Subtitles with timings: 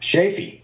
[0.00, 0.62] Shafee.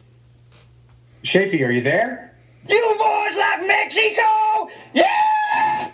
[1.22, 2.34] Shafee, are you there?
[2.68, 4.70] You boys like Mexico?
[4.94, 5.92] Yeah!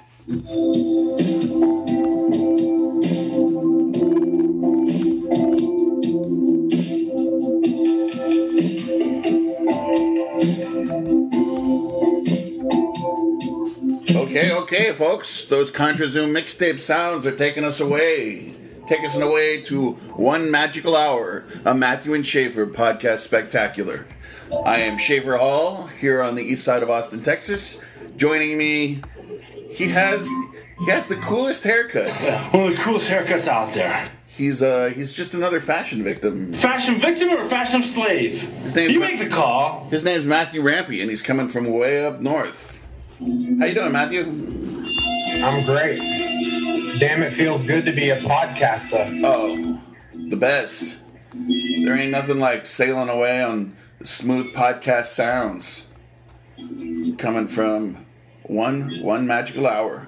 [14.17, 15.47] Okay, okay, folks.
[15.47, 18.62] Those Contra Zoom mixtape sounds are taking us away.
[18.87, 24.07] Take us away to One Magical Hour, a Matthew and Schaefer podcast spectacular.
[24.67, 27.83] I am Schaefer Hall here on the east side of Austin, Texas.
[28.17, 29.01] Joining me,
[29.71, 30.29] he has
[30.81, 32.11] he has the coolest haircut.
[32.53, 34.11] One of the coolest haircuts out there.
[34.27, 36.53] He's uh he's just another fashion victim.
[36.53, 38.41] Fashion victim or fashion slave?
[38.63, 39.89] His name's You Ma- make the call.
[39.91, 42.89] His name's Matthew Rampy, and he's coming from way up north.
[43.21, 44.23] How you doing, Matthew?
[45.45, 46.01] I'm great.
[47.03, 49.23] Damn, it feels good to be a podcaster.
[49.25, 49.83] Oh,
[50.15, 51.01] the best.
[51.35, 55.89] There ain't nothing like sailing away on smooth podcast sounds.
[57.19, 58.07] Coming from
[58.45, 60.07] one one magical hour.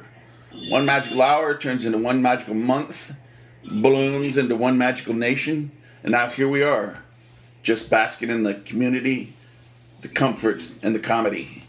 [0.68, 3.20] One magical hour turns into one magical month,
[3.64, 5.72] blooms into one magical nation,
[6.04, 7.02] and now here we are,
[7.64, 9.32] just basking in the community,
[10.02, 11.64] the comfort, and the comedy.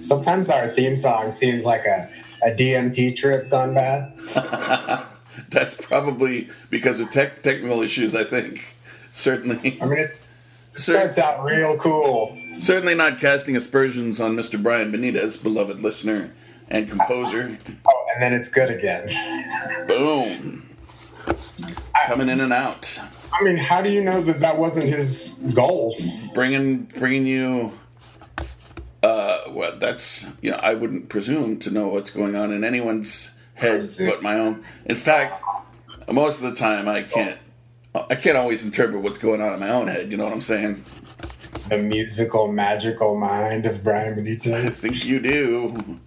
[0.00, 2.10] Sometimes our theme song seems like a,
[2.44, 4.12] a DMT trip gone bad.
[5.48, 8.76] That's probably because of tech technical issues, I think.
[9.10, 9.78] Certainly.
[9.80, 10.16] I mean, it
[10.74, 12.38] Cer- starts out real cool.
[12.58, 14.62] Certainly not casting aspersions on Mr.
[14.62, 16.30] Brian Benitez, beloved listener
[16.68, 17.58] and composer.
[17.88, 19.08] Oh, and then it's good again.
[19.88, 20.62] Boom.
[22.06, 23.00] Coming in and out,
[23.32, 25.96] I mean, how do you know that that wasn't his goal?
[26.34, 27.72] bringing bringing you.
[29.04, 33.34] Uh, well, that's you know I wouldn't presume to know what's going on in anyone's
[33.52, 34.64] head but my own.
[34.86, 35.42] In fact,
[36.10, 37.38] most of the time I can't.
[37.94, 40.10] I can't always interpret what's going on in my own head.
[40.10, 40.82] You know what I'm saying?
[41.68, 46.00] The musical, magical mind of Brian I think you do.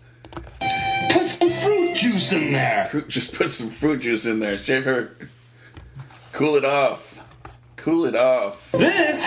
[1.12, 2.88] Put some fruit juice in there.
[2.88, 5.16] Fruit, just put some fruit juice in there, Schaefer.
[6.34, 7.26] Cool it off.
[7.78, 8.74] Cool it off.
[8.74, 9.26] This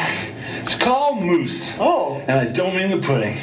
[0.67, 1.75] is called mousse.
[1.79, 3.39] Oh, And I don't mean the pudding.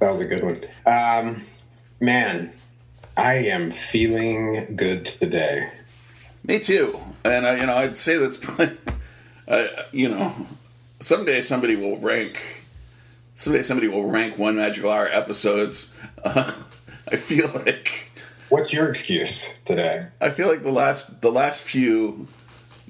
[0.00, 0.60] That was a good one.
[0.86, 1.44] Um,
[2.00, 2.52] man,
[3.16, 5.70] I am feeling good today.
[6.46, 6.98] Me too.
[7.24, 8.76] And I, you know, I'd say that's probably,
[9.48, 10.34] uh, you know,
[11.00, 12.64] someday somebody will rank.
[13.34, 15.94] Someday somebody will rank one magical hour episodes.
[16.24, 16.52] Uh,
[17.10, 18.08] I feel like
[18.48, 20.06] What's your excuse today?
[20.22, 22.28] I feel like the last the last few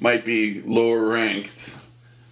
[0.00, 1.74] might be lower ranked,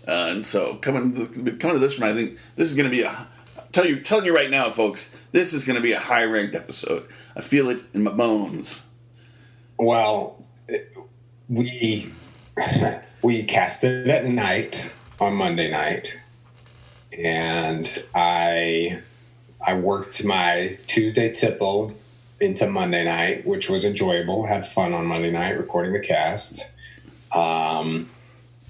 [0.06, 2.96] uh, and so coming to, coming to this one, I think this is going to
[2.96, 3.26] be a
[3.72, 5.16] tell you telling you right now, folks.
[5.32, 7.06] This is going to be a high ranked episode.
[7.36, 8.86] I feel it in my bones.
[9.78, 10.42] Well,
[11.48, 12.10] we
[13.22, 16.18] we cast it at night on Monday night,
[17.22, 19.02] and I
[19.66, 21.92] I worked my Tuesday tipple
[22.40, 24.46] into Monday night, which was enjoyable.
[24.46, 26.74] Had fun on Monday night recording the cast.
[27.34, 28.08] Um,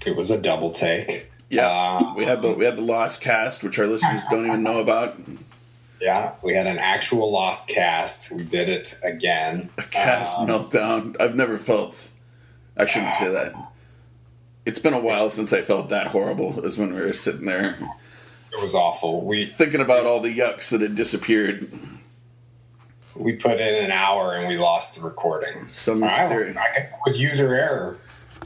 [0.05, 1.26] it was a double take.
[1.49, 4.63] Yeah, Uh, we had the we had the lost cast, which our listeners don't even
[4.63, 5.15] know about.
[6.01, 8.35] Yeah, we had an actual lost cast.
[8.35, 9.69] We did it again.
[9.77, 11.19] A cast Um, meltdown.
[11.19, 12.09] I've never felt.
[12.75, 13.53] I shouldn't say that.
[14.65, 16.63] It's been a while since I felt that horrible.
[16.65, 17.77] As when we were sitting there
[18.51, 19.21] It was awful.
[19.21, 21.67] We thinking about all the yucks that had disappeared.
[23.15, 25.65] we put in an hour and we lost the recording.
[25.67, 26.49] Some mystery.
[26.55, 27.97] I guess it was user error.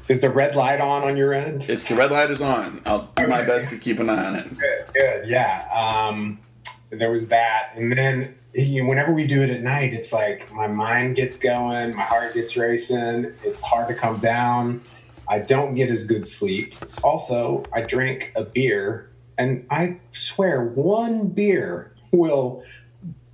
[0.07, 1.65] Is the red light on on your end?
[1.69, 2.81] It's the red light is on.
[2.85, 4.49] I'll do my best to keep an eye on it.
[4.57, 5.67] Good, good, yeah.
[5.73, 6.39] Um,
[6.89, 10.51] there was that, and then you know, whenever we do it at night, it's like
[10.51, 13.33] my mind gets going, my heart gets racing.
[13.43, 14.81] It's hard to come down.
[15.27, 16.75] I don't get as good sleep.
[17.03, 22.63] Also, I drink a beer, and I swear one beer will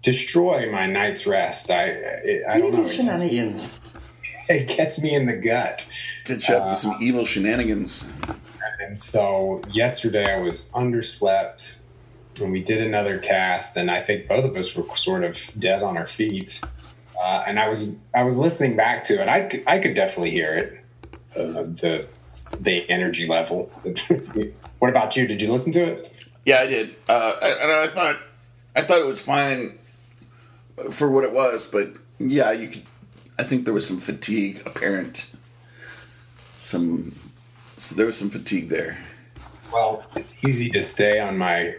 [0.03, 1.72] destroy my night's rest.
[1.72, 2.85] I it, I don't know.
[2.85, 3.79] It gets, shenanigans.
[4.50, 5.89] it gets me in the gut.
[6.27, 8.09] Get you up to some evil shenanigans.
[8.81, 11.77] And so yesterday I was underslept
[12.41, 15.83] and we did another cast and I think both of us were sort of dead
[15.83, 16.62] on our feet.
[17.19, 19.27] Uh, and I was I was listening back to it.
[19.27, 20.79] I could, I could definitely hear it.
[21.35, 22.07] Uh, the
[22.59, 23.71] the energy level.
[24.80, 25.27] what about you?
[25.27, 26.13] Did you listen to it?
[26.45, 28.18] Yeah, I did, uh, I- and I thought
[28.75, 29.77] I thought it was fine
[30.91, 32.83] for what it was, but yeah, you could.
[33.39, 35.30] I think there was some fatigue apparent.
[36.57, 37.12] Some,
[37.77, 38.98] so there was some fatigue there.
[39.71, 41.75] Well, it's easy to stay on my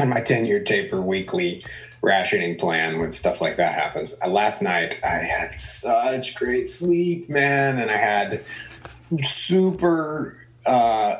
[0.00, 1.64] on my ten year taper weekly
[2.02, 4.18] rationing plan when stuff like that happens.
[4.24, 8.44] Uh, last night I had such great sleep, man, and I had
[9.22, 11.16] super uh,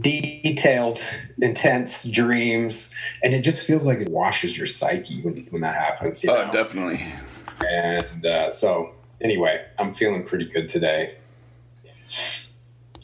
[0.00, 1.00] detailed,
[1.40, 6.22] intense dreams, and it just feels like it washes your psyche when, when that happens.
[6.22, 7.04] You Oh, definitely.
[7.66, 11.16] And uh, so, anyway, I'm feeling pretty good today.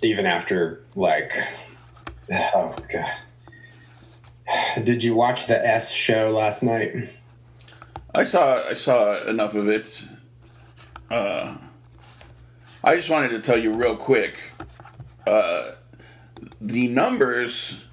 [0.03, 1.33] Even after, like,
[2.31, 3.13] oh, God.
[4.85, 7.11] Did you watch the S show last night?
[8.15, 10.07] I saw I saw enough of it.
[11.11, 11.57] Uh,
[12.83, 14.37] I just wanted to tell you real quick.
[15.27, 15.73] Uh,
[16.61, 17.85] the numbers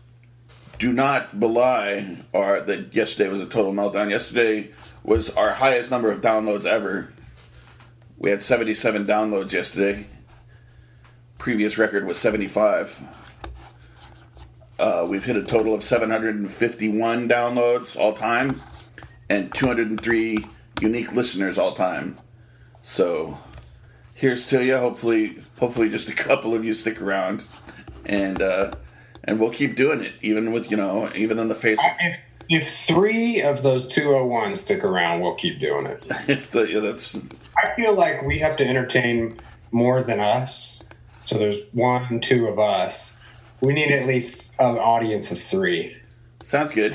[0.78, 4.10] do not belie our that yesterday was a total meltdown.
[4.10, 4.72] Yesterday
[5.04, 7.12] was our highest number of downloads ever.
[8.18, 10.06] We had 77 downloads yesterday.
[11.42, 13.02] Previous record was 75.
[14.78, 18.62] Uh, we've hit a total of 751 downloads all time
[19.28, 20.38] and 203
[20.82, 22.20] unique listeners all time.
[22.84, 23.40] So
[24.14, 24.78] here's to you.
[24.78, 27.50] Hopefully, hopefully, just a couple of you stick around,
[28.06, 28.70] and uh,
[29.24, 31.98] and we'll keep doing it, even with you know, even in the face of
[32.50, 36.06] If, three of those 201 stick around, we'll keep doing it.
[36.28, 37.20] if the, yeah, that's
[37.58, 39.40] I feel like we have to entertain
[39.72, 40.84] more than us.
[41.32, 43.24] So there's one, two of us.
[43.62, 45.96] We need at least an audience of three.
[46.44, 46.94] sounds good.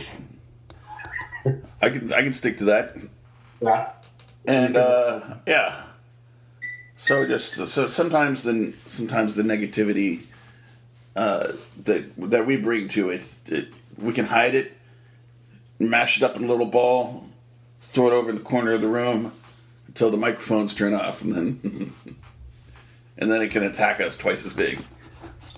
[1.81, 2.99] I can I can stick to that.
[3.63, 3.93] Yeah.
[4.45, 5.85] and uh, yeah.
[6.97, 10.27] So just so sometimes the sometimes the negativity
[11.17, 11.53] uh,
[11.85, 14.77] that that we bring to it, it, we can hide it,
[15.79, 17.27] mash it up in a little ball,
[17.85, 19.33] throw it over in the corner of the room
[19.89, 21.95] until the microphones turn off, and then
[23.19, 24.81] and then it can attack us twice as big.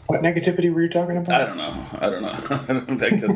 [0.07, 1.41] What negativity were you talking about?
[1.41, 1.87] I don't know.
[2.01, 2.23] I don't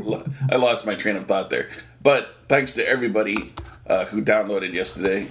[0.07, 0.25] know.
[0.51, 1.69] I lost my train of thought there.
[2.03, 3.53] But thanks to everybody
[3.87, 5.29] uh, who downloaded yesterday.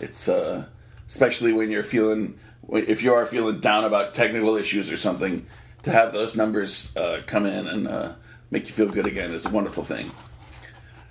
[0.00, 0.66] It's uh,
[1.06, 2.38] especially when you're feeling
[2.70, 5.46] if you are feeling down about technical issues or something,
[5.82, 8.14] to have those numbers uh, come in and uh,
[8.50, 10.10] make you feel good again is a wonderful thing.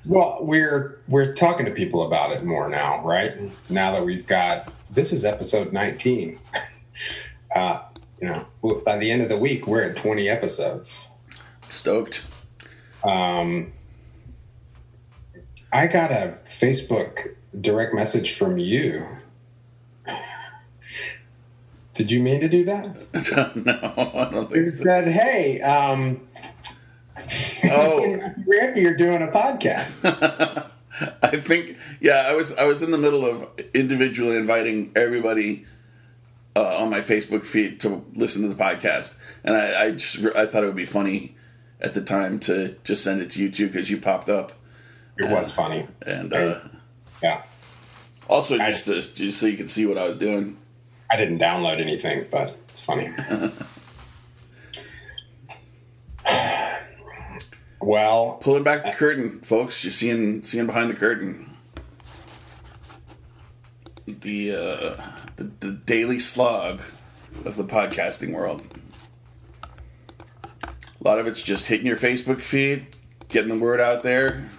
[0.06, 3.38] Well, we're we're talking to people about it more now, right?
[3.70, 6.40] Now that we've got this is episode 19.
[7.56, 7.80] Uh,
[8.22, 11.12] you know, by the end of the week, we're at 20 episodes.
[11.70, 12.24] Stoked.
[13.04, 13.74] Um,
[15.72, 19.08] I got a Facebook direct message from you.
[21.94, 23.56] Did you mean to do that?
[23.66, 24.84] no, I don't think It so.
[24.84, 26.22] said, "Hey, um,
[27.66, 30.04] Oh, Rick, you're doing a podcast."
[31.22, 35.66] I think yeah, I was I was in the middle of individually inviting everybody
[36.56, 40.46] uh, on my Facebook feed to listen to the podcast, and I I, just, I
[40.46, 41.36] thought it would be funny
[41.82, 44.54] at the time to just send it to you too because you popped up,
[45.18, 45.88] It was funny.
[46.06, 46.60] and uh,
[47.22, 47.44] Yeah,
[48.30, 50.58] also just, to, just so you could see what I was doing.
[51.12, 53.10] I didn't download anything, but it's funny.
[57.82, 59.84] well, Pulling back the curtain, folks.
[59.84, 61.50] You're seeing seeing behind the curtain.
[64.06, 65.02] The uh,
[65.36, 66.82] the, the daily slog
[67.46, 68.62] of the podcasting world.
[70.64, 72.88] A lot of it's just hitting your Facebook feed,
[73.30, 74.50] getting the word out there.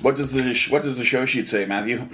[0.00, 2.06] What does the what does the show sheet say, Matthew?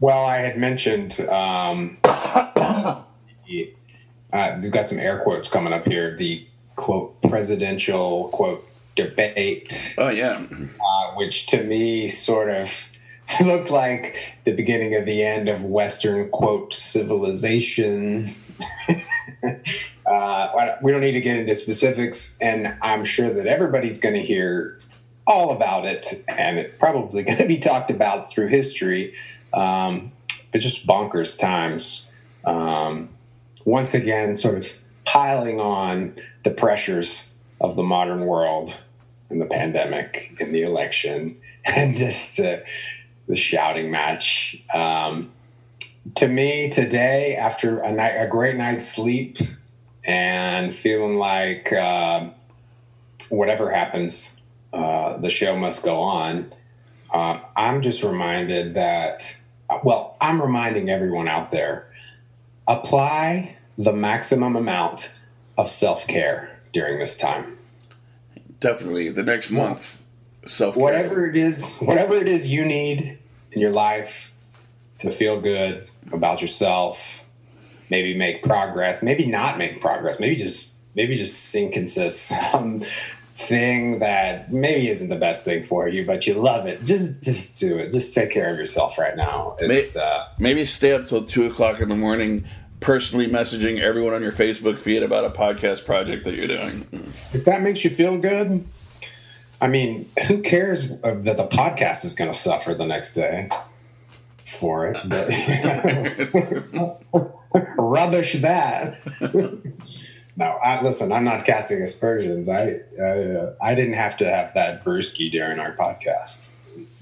[0.00, 3.02] well, I had mentioned um, uh,
[3.48, 6.16] we've got some air quotes coming up here.
[6.16, 9.94] The quote presidential quote debate.
[9.98, 12.92] Oh yeah, uh, which to me sort of
[13.44, 18.34] looked like the beginning of the end of Western quote civilization.
[20.06, 24.22] uh, we don't need to get into specifics, and I'm sure that everybody's going to
[24.22, 24.78] hear
[25.26, 29.14] all about it, and it's probably going to be talked about through history.
[29.52, 30.12] Um,
[30.52, 32.10] but just bonkers times.
[32.44, 33.10] Um,
[33.64, 36.14] once again, sort of piling on
[36.44, 38.82] the pressures of the modern world
[39.28, 42.38] and the pandemic and the election and just
[43.28, 44.62] the shouting match.
[44.72, 45.32] Um,
[46.14, 49.38] to me, today, after a night, a great night's sleep,
[50.04, 52.28] and feeling like uh,
[53.28, 54.40] whatever happens,
[54.72, 56.52] uh, the show must go on.
[57.12, 59.36] Uh, I'm just reminded that,
[59.82, 61.90] well, I'm reminding everyone out there
[62.68, 65.18] apply the maximum amount
[65.58, 67.58] of self care during this time.
[68.60, 69.08] definitely.
[69.08, 70.04] The next month,
[70.46, 73.18] self Whatever it is, whatever it is you need
[73.52, 74.32] in your life
[75.00, 77.24] to feel good about yourself,
[77.90, 82.82] maybe make progress, maybe not make progress, maybe just maybe just sink into some
[83.38, 87.60] thing that maybe isn't the best thing for you, but you love it, just just
[87.60, 87.92] do it.
[87.92, 89.56] Just take care of yourself right now.
[89.60, 92.44] It's May- uh, Maybe stay up till two o'clock in the morning,
[92.80, 96.86] personally messaging everyone on your Facebook feed about a podcast project that you're doing.
[97.34, 98.64] if that makes you feel good.
[99.60, 103.48] I mean, who cares that the podcast is going to suffer the next day
[104.38, 104.96] for it?
[105.04, 105.28] But
[107.78, 108.98] rubbish that.
[110.36, 111.10] no, I, listen.
[111.10, 112.48] I'm not casting aspersions.
[112.48, 116.54] I I, uh, I didn't have to have that brewski during our podcast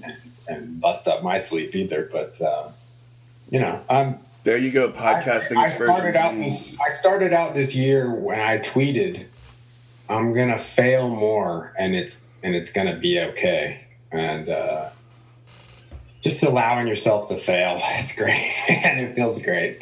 [0.03, 0.15] and,
[0.47, 2.09] and bust up my sleep either.
[2.09, 2.69] But uh,
[3.49, 6.79] you know, I'm There you go, podcasting I, I started out this.
[6.79, 9.25] I started out this year when I tweeted,
[10.07, 14.89] "I'm gonna fail more, and it's and it's gonna be okay." And uh,
[16.21, 19.81] just allowing yourself to fail is great, and it feels great.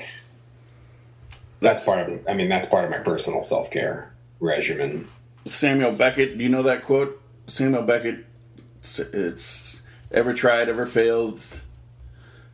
[1.59, 2.27] That's part of.
[2.27, 5.07] I mean, that's part of my personal self care regimen.
[5.45, 6.37] Samuel Beckett.
[6.37, 7.21] Do you know that quote?
[7.47, 8.25] Samuel Beckett.
[8.79, 11.39] It's, it's ever tried, ever failed,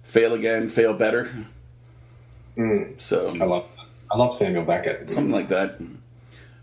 [0.03, 1.29] fail again, fail better.
[2.97, 3.67] So I love.
[4.11, 5.09] I love Samuel Beckett.
[5.09, 5.79] something like that.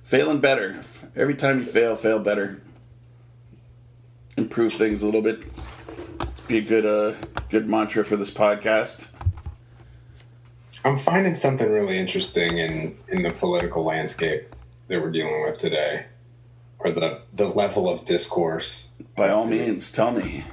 [0.03, 0.81] Failing better.
[1.17, 2.61] Every time you fail, fail better.
[4.37, 5.43] Improve things a little bit.
[6.47, 7.15] Be a good uh
[7.49, 9.15] good mantra for this podcast.
[10.85, 14.55] I'm finding something really interesting in in the political landscape
[14.89, 16.07] that we're dealing with today,
[16.79, 18.91] or the the level of discourse.
[19.17, 20.45] By all means, tell me.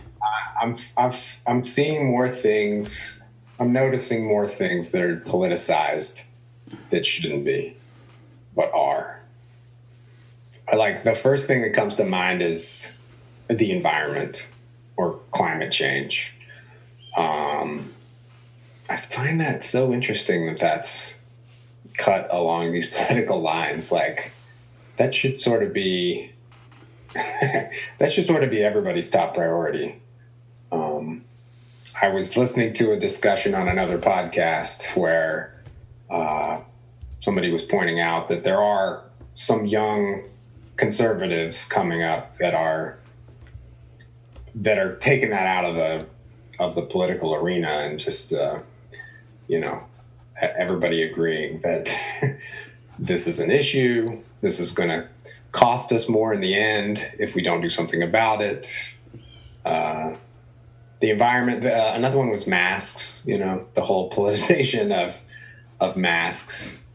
[0.61, 1.13] I'm I'm
[1.45, 3.21] I'm seeing more things.
[3.59, 6.31] I'm noticing more things that are politicized
[6.89, 7.75] that shouldn't be,
[8.55, 9.23] but are.
[10.71, 12.97] I Like the first thing that comes to mind is
[13.47, 14.49] the environment
[14.95, 16.35] or climate change.
[17.17, 17.91] Um,
[18.89, 21.23] I find that so interesting that that's
[21.97, 23.91] cut along these political lines.
[23.91, 24.33] Like
[24.97, 26.31] that should sort of be
[27.13, 30.01] that should sort of be everybody's top priority.
[30.71, 31.23] Um,
[32.01, 35.63] I was listening to a discussion on another podcast where
[36.09, 36.61] uh,
[37.21, 40.23] somebody was pointing out that there are some young
[40.75, 42.97] conservatives coming up that are
[44.55, 46.07] that are taking that out of the
[46.59, 48.59] of the political arena and just uh,
[49.47, 49.83] you know
[50.41, 51.89] everybody agreeing that
[52.99, 54.21] this is an issue.
[54.41, 55.07] This is going to
[55.51, 58.67] cost us more in the end if we don't do something about it.
[59.65, 60.15] Uh,
[60.99, 61.65] the environment.
[61.65, 63.23] Uh, another one was masks.
[63.25, 65.19] You know, the whole politicization of
[65.79, 66.85] of masks,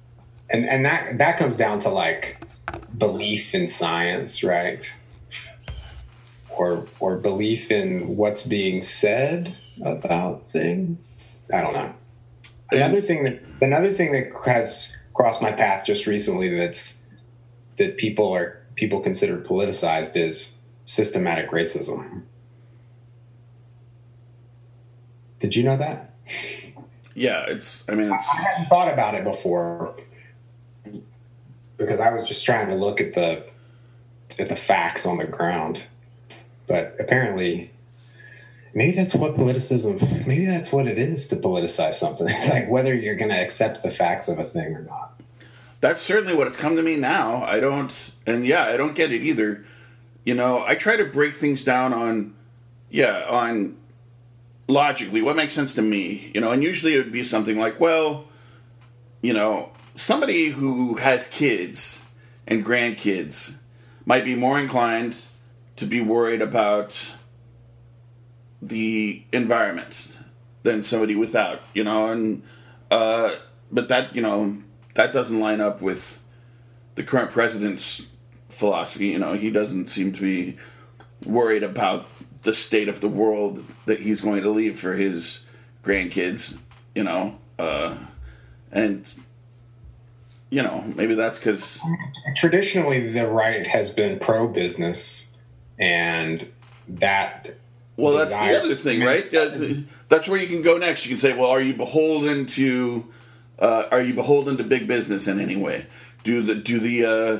[0.50, 2.40] and and that that comes down to like
[2.96, 4.90] belief in science, right?
[6.58, 11.36] Or or belief in what's being said about things.
[11.54, 11.94] I don't know.
[12.70, 17.06] Another thing that another thing that has crossed my path just recently that's
[17.78, 22.22] that people are people consider politicized is systematic racism.
[25.40, 26.14] Did you know that?
[27.14, 29.96] Yeah, it's I mean it's I hadn't thought about it before
[31.76, 33.46] because I was just trying to look at the
[34.38, 35.86] at the facts on the ground.
[36.68, 37.72] But apparently
[38.75, 42.26] maybe that's what politicism maybe that's what it is to politicize something.
[42.28, 45.20] It's like whether you're gonna accept the facts of a thing or not.
[45.80, 47.42] that's certainly what it's come to me now.
[47.42, 49.64] I don't, and yeah, I don't get it either.
[50.25, 52.34] You know, I try to break things down on,
[52.90, 53.76] yeah, on
[54.66, 56.30] logically what makes sense to me.
[56.34, 58.25] You know, and usually it would be something like, well,
[59.22, 62.04] you know, somebody who has kids
[62.46, 63.58] and grandkids
[64.04, 65.16] might be more inclined
[65.78, 67.12] to be worried about
[68.61, 70.08] the environment
[70.64, 72.42] than somebody without, you know, and
[72.90, 73.35] uh,
[73.70, 74.61] but that you know
[74.94, 76.20] that doesn't line up with
[76.97, 78.08] the current president's
[78.49, 79.06] philosophy.
[79.06, 80.58] You know, he doesn't seem to be
[81.25, 82.06] worried about
[82.42, 85.47] the state of the world that he's going to leave for his
[85.85, 86.58] grandkids.
[86.97, 87.97] You know, uh,
[88.73, 89.14] and
[90.50, 91.80] you know maybe that's because
[92.37, 95.27] Traditionally the right has been pro business
[95.78, 96.50] and
[96.88, 97.50] that
[97.97, 99.30] Well, that's the other thing, right?
[100.08, 101.04] That's where you can go next.
[101.04, 103.06] You can say, "Well, are you beholden to?
[103.58, 105.87] Uh, are you beholden to big business in any way?
[106.25, 107.38] Do the do the uh,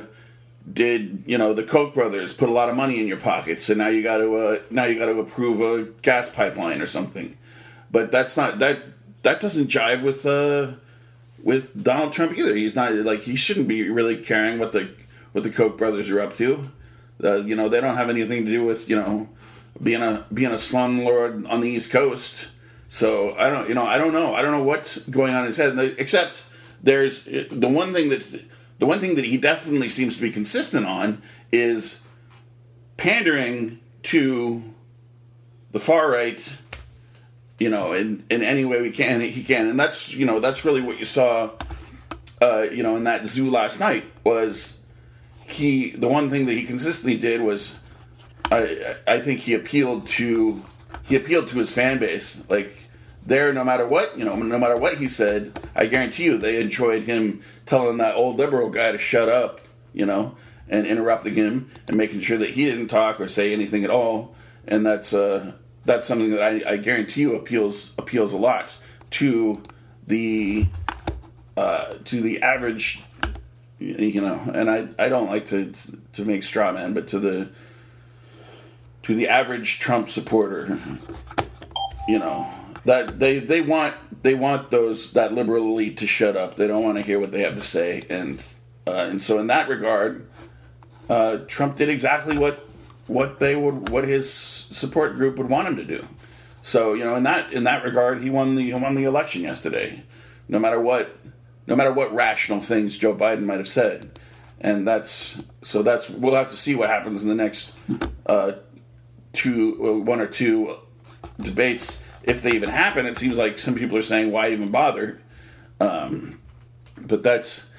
[0.71, 3.61] did you know the Koch brothers put a lot of money in your pocket?
[3.61, 6.85] So now you got to uh, now you got to approve a gas pipeline or
[6.85, 7.37] something.
[7.91, 8.79] But that's not that
[9.23, 10.73] that doesn't jive with uh,
[11.43, 12.55] with Donald Trump either.
[12.55, 14.89] He's not like he shouldn't be really caring what the
[15.31, 16.69] what the Koch brothers are up to.
[17.23, 19.29] Uh, you know, they don't have anything to do with you know
[19.81, 22.47] being a being a slumlord on the East Coast.
[22.91, 24.33] So I don't, you know, I don't know.
[24.33, 25.77] I don't know what's going on in his head.
[25.97, 26.43] Except
[26.81, 28.41] there's the one thing that
[28.79, 31.21] the one thing that he definitely seems to be consistent on
[31.51, 32.01] is
[32.97, 34.63] pandering to
[35.71, 36.51] the far right,
[37.59, 39.67] you know, in, in any way we can, he can.
[39.67, 41.51] And that's, you know, that's really what you saw,
[42.41, 44.78] uh, you know, in that zoo last night was
[45.51, 47.79] he, the one thing that he consistently did was,
[48.51, 50.63] I, I think he appealed to,
[51.03, 52.43] he appealed to his fan base.
[52.49, 52.75] Like,
[53.25, 56.59] there, no matter what, you know, no matter what he said, I guarantee you they
[56.59, 59.61] enjoyed him telling that old liberal guy to shut up,
[59.93, 60.35] you know,
[60.67, 64.35] and interrupting him and making sure that he didn't talk or say anything at all.
[64.67, 65.53] And that's uh,
[65.85, 68.75] that's something that I, I guarantee you appeals appeals a lot
[69.11, 69.61] to
[70.07, 70.67] the
[71.57, 73.03] uh, to the average,
[73.79, 74.39] you know.
[74.53, 75.71] And I, I don't like to
[76.13, 77.49] to make straw man, but to the
[79.03, 80.79] to the average Trump supporter,
[82.07, 82.51] you know
[82.85, 86.55] that they they want they want those that liberal elite to shut up.
[86.55, 88.43] They don't want to hear what they have to say, and
[88.87, 90.27] uh, and so in that regard,
[91.09, 92.67] uh, Trump did exactly what
[93.07, 96.07] what they would what his support group would want him to do.
[96.61, 99.41] So you know in that in that regard, he won the he won the election
[99.41, 100.03] yesterday.
[100.47, 101.15] No matter what,
[101.69, 104.19] no matter what rational things Joe Biden might have said,
[104.59, 107.75] and that's so that's we'll have to see what happens in the next
[108.25, 108.53] uh,
[109.33, 110.75] two uh, one or two
[111.39, 113.05] debates if they even happen.
[113.05, 115.21] It seems like some people are saying, "Why even bother?"
[115.79, 116.41] Um,
[116.97, 117.69] but that's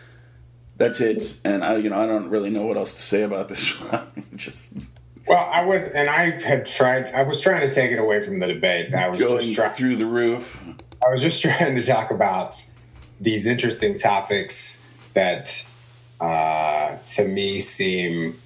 [0.77, 1.39] that's it.
[1.45, 4.07] And I, you know, I don't really know what else to say about this one.
[4.37, 4.87] Just
[5.27, 7.07] Well, I was, and I had tried.
[7.15, 8.95] I was trying to take it away from the debate.
[8.95, 9.75] I was going just trying.
[9.75, 10.65] through the roof.
[11.07, 12.55] I was just trying to talk about
[13.21, 15.67] these interesting topics that,
[16.21, 18.37] uh, to me, seem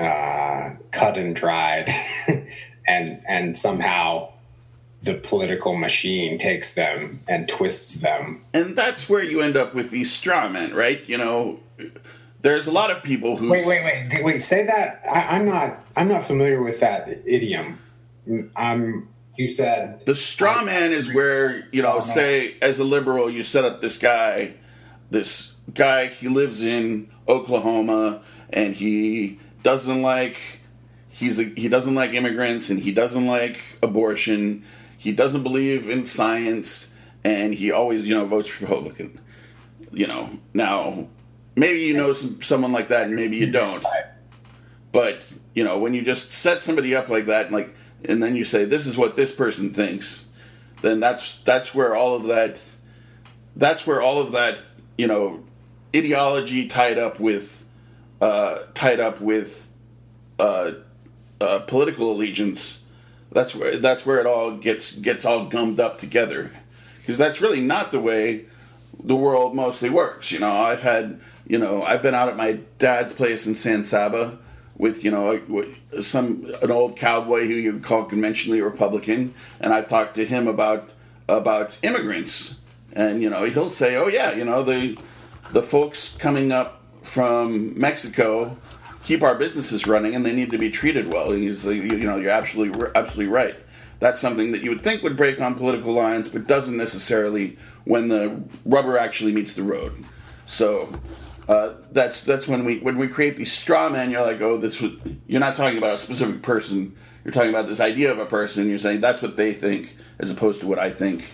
[0.00, 1.88] uh, cut and dried,
[2.86, 4.30] and and somehow
[5.02, 8.44] the political machine takes them and twists them.
[8.52, 11.08] And that's where you end up with these straw men, right?
[11.08, 11.60] You know,
[12.40, 14.40] there's a lot of people who Wait, wait, wait, wait.
[14.40, 15.02] Say that.
[15.08, 15.84] I, I'm not.
[15.96, 17.78] I'm not familiar with that idiom.
[18.56, 19.08] I'm.
[19.38, 23.44] You said The straw man is where, you know, Oh, say as a liberal, you
[23.44, 24.54] set up this guy,
[25.10, 30.60] this guy, he lives in Oklahoma and he doesn't like
[31.08, 34.64] he's a, he doesn't like immigrants and he doesn't like abortion.
[34.96, 39.20] He doesn't believe in science and he always, you know, votes Republican.
[39.92, 41.08] You know, now
[41.54, 43.84] maybe you know some, someone like that and maybe you don't.
[44.90, 48.36] But you know, when you just set somebody up like that, and like, and then
[48.36, 50.38] you say this is what this person thinks,
[50.82, 52.60] then that's that's where all of that,
[53.56, 54.58] that's where all of that,
[54.96, 55.42] you know,
[55.94, 57.64] ideology tied up with,
[58.20, 59.70] uh, tied up with,
[60.38, 60.72] uh,
[61.40, 62.82] uh, political allegiance.
[63.32, 66.50] That's where that's where it all gets gets all gummed up together,
[66.96, 68.46] because that's really not the way
[69.02, 70.32] the world mostly works.
[70.32, 73.84] You know, I've had, you know, I've been out at my dad's place in San
[73.84, 74.38] Saba
[74.78, 75.40] with, you know,
[76.00, 80.88] some an old cowboy who you call conventionally Republican, and I've talked to him about
[81.28, 82.58] about immigrants,
[82.92, 84.98] and you know, he'll say, oh yeah, you know, the
[85.52, 88.56] the folks coming up from Mexico
[89.08, 91.32] keep our businesses running, and they need to be treated well.
[91.32, 93.56] And he's, like, you know, you're absolutely absolutely right.
[94.00, 98.08] That's something that you would think would break on political lines, but doesn't necessarily when
[98.08, 100.04] the rubber actually meets the road.
[100.46, 100.92] So
[101.48, 104.10] uh, that's that's when we when we create these straw men.
[104.10, 104.80] You're like, oh, this.
[104.80, 106.94] would- You're not talking about a specific person.
[107.24, 108.62] You're talking about this idea of a person.
[108.62, 111.24] And You're saying that's what they think, as opposed to what I think.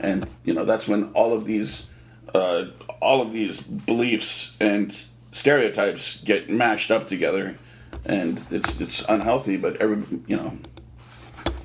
[0.00, 1.88] And you know, that's when all of these
[2.34, 2.66] uh,
[3.02, 4.96] all of these beliefs and
[5.32, 7.56] stereotypes get mashed up together,
[8.04, 9.56] and it's it's unhealthy.
[9.58, 10.52] But every you know,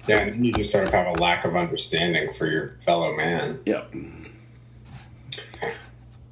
[0.08, 3.60] Yeah, and you just sort of have a lack of understanding for your fellow man.
[3.65, 3.86] yeah.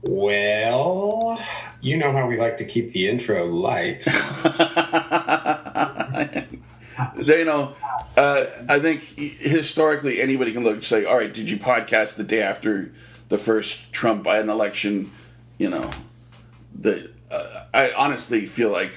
[0.04, 1.42] Well,
[1.82, 4.06] you know how we like to keep the intro light.
[7.26, 7.74] You know,
[8.18, 12.24] uh, I think historically anybody can look and say, "All right, did you podcast the
[12.24, 12.92] day after
[13.30, 15.12] the first Trump Biden election?"
[15.58, 15.92] You know,
[16.80, 18.92] the uh, I honestly feel like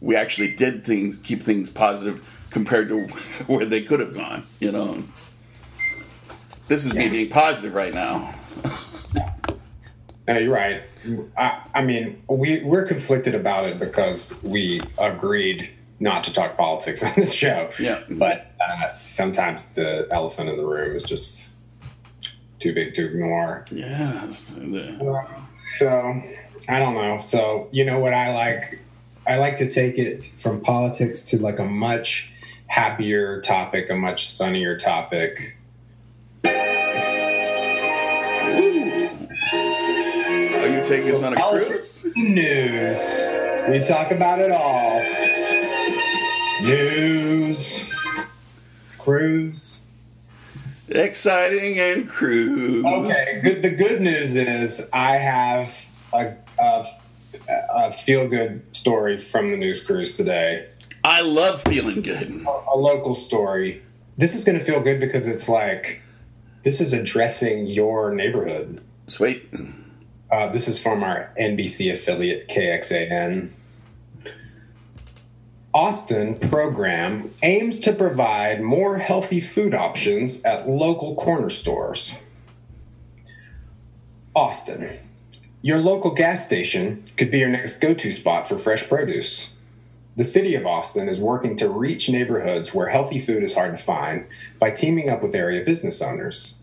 [0.00, 3.06] we actually did things, keep things positive compared to
[3.46, 4.44] where they could have gone.
[4.60, 5.04] You know,
[6.66, 8.34] this is me being positive right now.
[10.28, 10.82] No, you're right.
[11.38, 15.68] I, I mean, we we're conflicted about it because we agreed
[16.00, 17.70] not to talk politics on this show.
[17.80, 18.02] Yeah.
[18.10, 21.54] But uh, sometimes the elephant in the room is just
[22.60, 23.64] too big to ignore.
[23.72, 24.12] Yeah,
[25.78, 26.22] So
[26.68, 27.20] I don't know.
[27.22, 28.80] So you know what I like?
[29.26, 32.32] I like to take it from politics to like a much
[32.66, 35.56] happier topic, a much sunnier topic.
[40.88, 42.06] You us on a cruise?
[42.16, 43.20] News.
[43.68, 45.02] We talk about it all.
[46.62, 47.94] News.
[48.96, 49.86] Cruise.
[50.88, 52.86] Exciting and cruise.
[52.86, 53.60] Okay, good.
[53.60, 56.86] The good news is I have a, a,
[57.48, 60.70] a feel good story from the news cruise today.
[61.04, 62.30] I love feeling good.
[62.46, 63.82] A local story.
[64.16, 66.02] This is going to feel good because it's like
[66.62, 68.80] this is addressing your neighborhood.
[69.06, 69.54] Sweet.
[70.30, 73.48] Uh, this is from our NBC affiliate KXAN.
[75.72, 82.22] Austin program aims to provide more healthy food options at local corner stores.
[84.34, 84.98] Austin,
[85.62, 89.56] your local gas station could be your next go to spot for fresh produce.
[90.16, 93.82] The city of Austin is working to reach neighborhoods where healthy food is hard to
[93.82, 94.26] find
[94.58, 96.57] by teaming up with area business owners.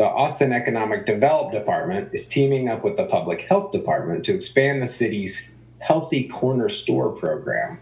[0.00, 4.82] The Austin Economic Development Department is teaming up with the Public Health Department to expand
[4.82, 7.78] the city's Healthy Corner Store program.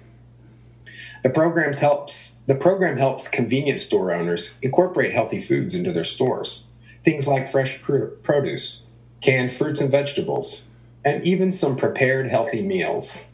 [1.23, 6.73] The programs helps the program helps convenience store owners incorporate healthy foods into their stores.
[7.05, 8.89] Things like fresh pr- produce,
[9.21, 10.73] canned fruits and vegetables,
[11.05, 13.28] and even some prepared healthy meals.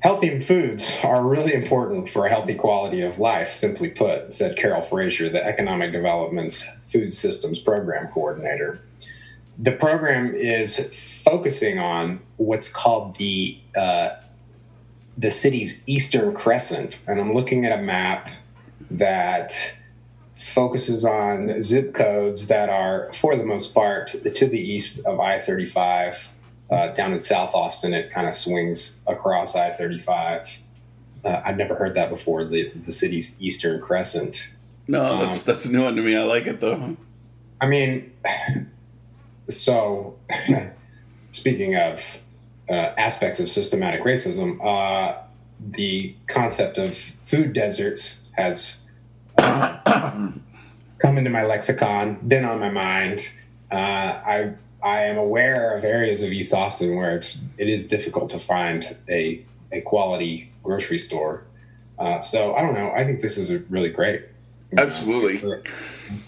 [0.00, 4.80] Healthy foods are really important for a healthy quality of life, simply put, said Carol
[4.80, 8.82] Frazier, the Economic Development's Food Systems Program Coordinator.
[9.58, 10.90] The program is
[11.22, 14.10] focusing on what's called the uh,
[15.18, 18.30] the city's eastern crescent, and I'm looking at a map
[18.90, 19.52] that
[20.38, 25.40] focuses on zip codes that are, for the most part, to the east of I
[25.40, 26.32] 35.
[26.70, 30.60] Uh, down in South Austin, it kind of swings across I 35.
[31.24, 34.54] Uh, I've never heard that before, the, the city's eastern crescent.
[34.86, 36.16] No, that's that's a new one to me.
[36.16, 36.96] I like it though.
[37.60, 38.12] I mean,
[39.48, 40.16] so
[41.32, 42.22] speaking of
[42.68, 45.20] uh, aspects of systematic racism, uh,
[45.60, 48.86] the concept of food deserts has
[49.38, 49.78] uh,
[50.98, 53.20] come into my lexicon, been on my mind.
[53.70, 58.30] Uh, I I am aware of areas of East Austin where it's it is difficult
[58.30, 61.44] to find a a quality grocery store.
[61.98, 62.90] Uh, so I don't know.
[62.92, 64.22] I think this is a really great.
[64.70, 65.62] you know, Absolutely.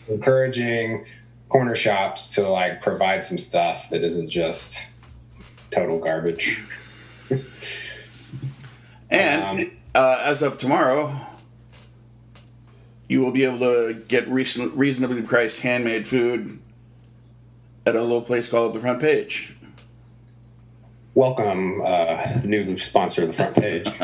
[0.09, 1.07] encouraging
[1.49, 4.91] corner shops to like provide some stuff that isn't just
[5.71, 6.63] total garbage.
[9.11, 11.15] And Um, uh, as of tomorrow,
[13.09, 16.59] you will be able to get reason- reasonably priced handmade food
[17.85, 19.55] at a little place called the Front Page.
[21.15, 23.87] Welcome, uh, new sponsor of the front page.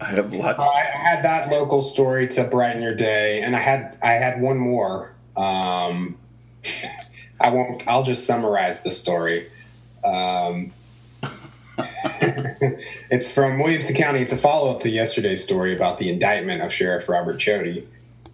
[0.00, 0.64] I have lots.
[0.64, 4.58] I had that local story to brighten your day, and I had I had one
[4.58, 5.12] more.
[5.36, 6.16] Um,
[7.40, 7.86] I won't.
[7.86, 9.48] I'll just summarize the story.
[10.04, 10.72] Um,
[13.10, 14.22] it's from Williamson County.
[14.22, 17.86] It's a follow up to yesterday's story about the indictment of Sheriff Robert Chody.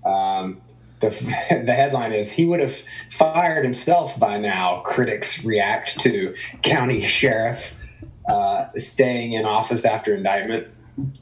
[0.07, 0.63] Um,
[1.11, 2.75] the, the headline is He would have
[3.11, 4.81] fired himself by now.
[4.85, 7.81] Critics react to county sheriff
[8.29, 10.69] uh, staying in office after indictment.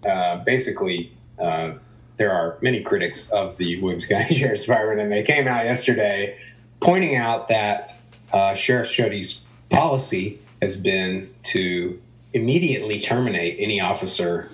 [0.06, 1.72] Uh, basically, uh,
[2.16, 6.38] there are many critics of the Williams County Sheriff's Department, and they came out yesterday
[6.80, 7.96] pointing out that
[8.32, 12.00] uh, Sheriff Chody's policy has been to
[12.32, 14.50] immediately terminate any officer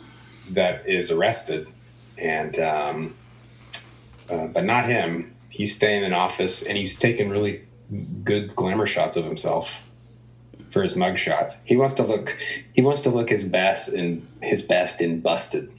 [0.50, 1.66] that is arrested,
[2.16, 3.14] and um,
[4.30, 5.34] uh, but not him.
[5.48, 7.62] He's staying in office, and he's taking really
[8.24, 9.90] good glamour shots of himself
[10.70, 11.62] for his mug shots.
[11.64, 12.36] He wants to look.
[12.72, 15.70] He wants to look his best in his best in busted.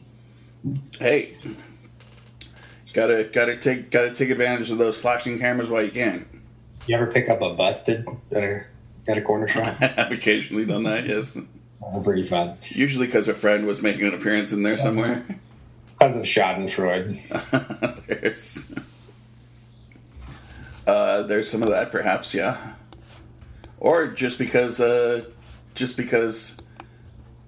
[0.99, 1.37] Hey,
[2.93, 6.27] gotta gotta take gotta take advantage of those flashing cameras while you can.
[6.87, 8.65] You ever pick up a busted at a
[9.07, 9.75] at a corner shop?
[9.81, 11.05] I've occasionally done that.
[11.05, 11.37] Yes,
[12.03, 15.23] pretty fun usually because a friend was making an appearance in there somewhere.
[15.99, 17.19] Because of Schadenfreude.
[18.07, 18.73] there's
[20.87, 22.73] uh, there's some of that, perhaps, yeah,
[23.79, 25.25] or just because uh,
[25.75, 26.57] just because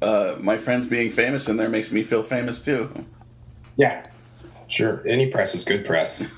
[0.01, 2.91] uh, my friends being famous in there makes me feel famous too.
[3.77, 4.03] Yeah,
[4.67, 5.01] sure.
[5.07, 6.33] Any press is good press.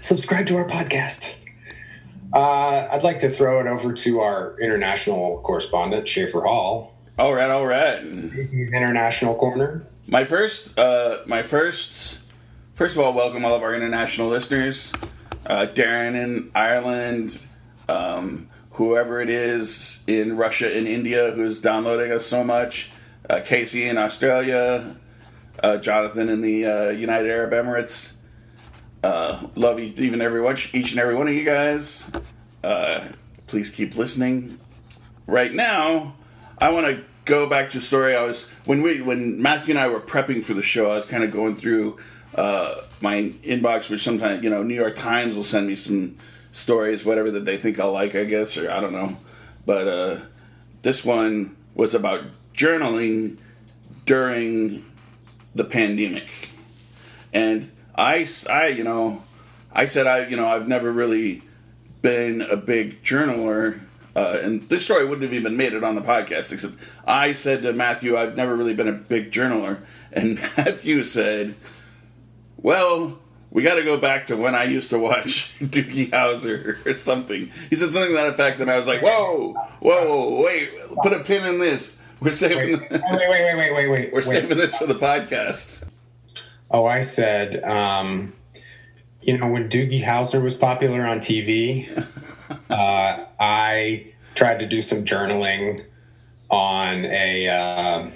[0.00, 1.40] Subscribe to our podcast.
[2.32, 6.95] Uh, I'd like to throw it over to our international correspondent, Schaefer Hall.
[7.18, 8.02] All right, all right.
[8.02, 9.86] He's international corner.
[10.06, 12.20] My first, uh, my first,
[12.74, 14.92] first of all, welcome all of our international listeners,
[15.46, 17.46] uh, Darren in Ireland,
[17.88, 22.90] um, whoever it is in Russia and India who's downloading us so much,
[23.30, 24.94] uh, Casey in Australia,
[25.62, 28.12] uh, Jonathan in the uh, United Arab Emirates.
[29.02, 32.10] Uh, love e- even every one, each and every one of you guys.
[32.62, 33.08] Uh,
[33.46, 34.58] please keep listening.
[35.26, 36.15] Right now,
[36.58, 38.16] I want to go back to a story.
[38.16, 40.90] I was when we when Matthew and I were prepping for the show.
[40.90, 41.98] I was kind of going through
[42.34, 46.16] uh, my inbox, which sometimes you know New York Times will send me some
[46.52, 49.16] stories, whatever that they think I'll like, I guess, or I don't know.
[49.66, 50.20] But uh,
[50.82, 52.22] this one was about
[52.54, 53.38] journaling
[54.06, 54.84] during
[55.54, 56.28] the pandemic,
[57.32, 59.22] and I, I, you know,
[59.72, 61.42] I said I, you know, I've never really
[62.02, 63.80] been a big journaler,
[64.16, 66.50] uh, and this story wouldn't have even made it on the podcast.
[66.50, 66.74] Except
[67.06, 71.54] I said to Matthew, I've never really been a big journaler, and Matthew said,
[72.56, 73.18] "Well,
[73.50, 77.50] we got to go back to when I used to watch Doogie Howser or something."
[77.68, 80.70] He said something to that effect, and I was like, "Whoa, whoa, wait,
[81.02, 82.00] put a pin in this.
[82.18, 85.90] We're saving, Wait, wait, wait, wait, wait, wait, we're saving this for the podcast."
[86.70, 88.32] Oh, I said, um,
[89.20, 91.86] you know, when Doogie Howser was popular on TV,
[92.70, 95.80] uh, I tried to do some journaling
[96.50, 97.48] on a.
[97.48, 98.10] Uh,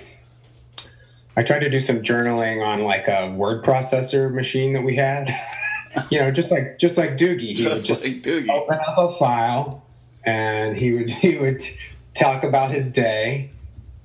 [1.37, 5.31] I tried to do some journaling on like a word processor machine that we had.
[6.11, 8.51] you know, just like just like Doogie, he would Just just like Doogie.
[8.51, 9.85] open up a file,
[10.25, 11.61] and he would he would
[12.15, 13.51] talk about his day,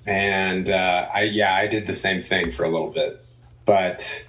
[0.06, 3.24] and uh, I yeah I did the same thing for a little bit,
[3.66, 4.26] but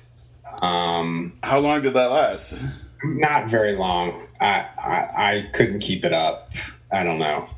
[0.62, 2.58] um, How long did that last?
[3.04, 4.25] not very long.
[4.40, 6.50] I, I I couldn't keep it up.
[6.92, 7.48] I don't know.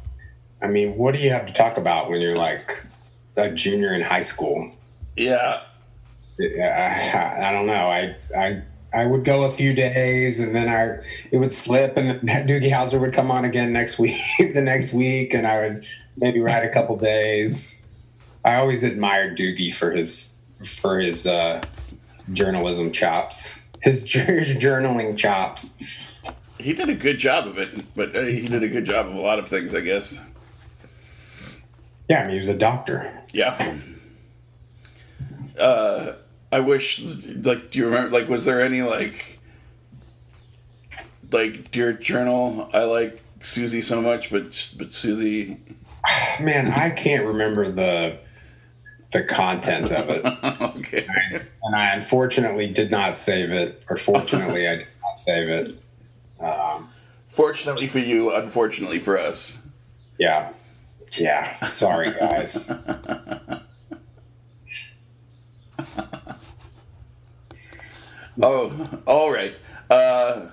[0.61, 2.73] I mean, what do you have to talk about when you're like
[3.37, 4.71] a junior in high school?
[5.17, 5.62] Yeah,
[6.41, 7.91] I, I don't know.
[7.91, 8.62] I I
[8.93, 13.01] I would go a few days, and then I it would slip, and Doogie Howser
[13.01, 15.87] would come on again next week, the next week, and I would
[16.17, 17.91] maybe write a couple days.
[18.45, 21.62] I always admired Doogie for his for his uh,
[22.33, 25.83] journalism chops, his journaling chops.
[26.59, 29.14] He did a good job of it, but uh, he did a good job of
[29.14, 30.21] a lot of things, I guess.
[32.09, 33.12] Yeah, I mean, he was a doctor.
[33.33, 33.77] Yeah.
[35.59, 36.14] Uh,
[36.51, 39.38] I wish, like, do you remember, like, was there any, like,
[41.31, 45.59] like, dear journal, I like Susie so much, but, but Susie,
[46.40, 48.18] Man, I can't remember the
[49.11, 50.23] the content of it,
[50.79, 51.07] okay.
[51.62, 55.83] and I unfortunately did not save it, or fortunately, I did not save it.
[56.40, 56.90] Um,
[57.27, 59.61] Fortunately for you, unfortunately for us.
[60.18, 60.53] yeah,
[61.18, 61.59] yeah.
[61.66, 62.72] Sorry, guys.
[68.40, 69.55] Oh, all right.
[69.90, 70.48] Uh,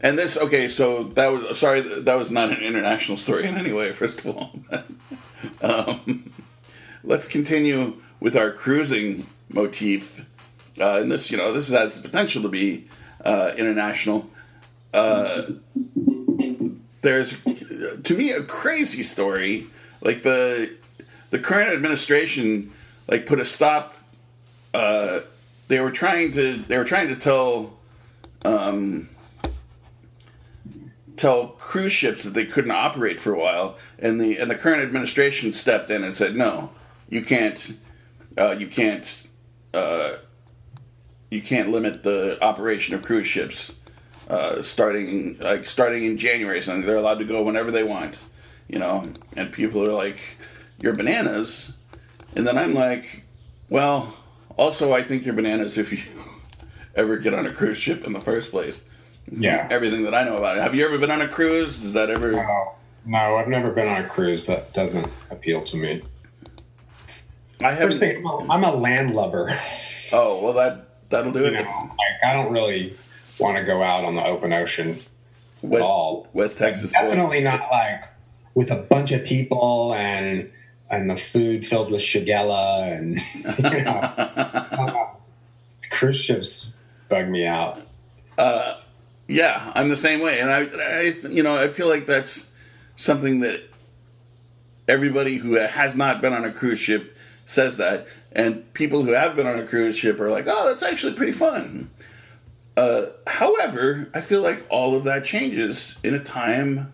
[0.00, 3.72] and this, okay, so that was, sorry, that was not an international story in any
[3.72, 4.52] way, first of all.
[5.62, 6.30] um,
[7.02, 10.26] let's continue with our cruising motif.
[10.78, 12.86] Uh, and this, you know, this has the potential to be
[13.24, 14.28] uh, international.
[14.94, 15.50] Uh,
[17.02, 17.42] there's,
[18.04, 19.66] to me, a crazy story.
[20.00, 20.76] Like the
[21.30, 22.72] the current administration,
[23.08, 23.96] like put a stop.
[24.72, 25.20] Uh,
[25.68, 27.74] they were trying to they were trying to tell
[28.44, 29.08] um,
[31.16, 34.82] tell cruise ships that they couldn't operate for a while, and the and the current
[34.82, 36.70] administration stepped in and said, no,
[37.08, 37.76] you can't
[38.36, 39.26] uh, you can't
[39.72, 40.16] uh,
[41.30, 43.74] you can't limit the operation of cruise ships
[44.28, 46.60] uh, starting like starting in January.
[46.62, 48.22] So they're allowed to go whenever they want,
[48.68, 49.04] you know.
[49.36, 50.20] And people are like,
[50.80, 51.72] "You're bananas,"
[52.36, 53.24] and then I'm like,
[53.68, 54.14] "Well,
[54.56, 55.98] also I think you're bananas if you
[56.96, 58.88] ever get on a cruise ship in the first place."
[59.30, 59.66] Yeah.
[59.70, 60.60] Everything that I know about it.
[60.62, 61.78] Have you ever been on a cruise?
[61.78, 62.32] Does that ever?
[62.32, 62.72] No,
[63.06, 64.46] no, I've never been on a cruise.
[64.46, 66.02] That doesn't appeal to me.
[67.62, 67.74] I.
[67.74, 69.58] First thing, I'm a- I'm a landlubber.
[70.12, 71.52] Oh well, that that'll do You it.
[71.54, 72.90] know, like I don't really
[73.38, 74.96] want to go out on the open ocean
[75.62, 76.28] at all.
[76.32, 76.92] West Texas.
[76.92, 78.04] Definitely not like
[78.54, 80.50] with a bunch of people and
[80.90, 83.18] and the food filled with shigella and
[83.74, 85.06] you know uh,
[85.90, 86.74] cruise ships
[87.08, 87.80] bug me out.
[88.38, 88.74] Uh,
[89.26, 92.52] Yeah, I'm the same way, and I, I, you know, I feel like that's
[92.96, 93.60] something that
[94.86, 97.16] everybody who has not been on a cruise ship
[97.46, 100.82] says that, and people who have been on a cruise ship are like, "Oh, that's
[100.82, 101.90] actually pretty fun."
[102.76, 106.92] Uh, however, I feel like all of that changes in a time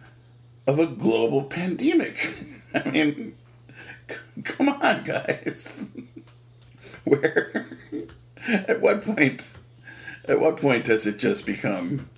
[0.66, 2.34] of a global pandemic.
[2.74, 3.36] I mean,
[4.08, 5.88] c- come on, guys.
[7.04, 7.66] Where,
[8.46, 9.54] at what point,
[10.28, 12.08] at what point does it just become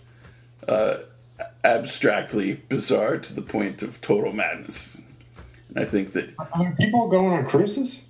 [0.66, 0.98] uh,
[1.64, 5.00] abstractly bizarre to the point of total madness?
[5.68, 8.08] And I think that Are people going on cruises?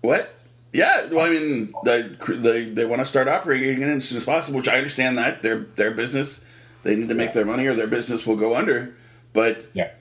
[0.00, 0.33] what?
[0.74, 4.24] Yeah, well, I mean, they they, they want to start operating again as soon as
[4.24, 6.44] possible, which I understand that their their business,
[6.82, 8.96] they need to make their money or their business will go under.
[9.32, 9.92] But Yeah.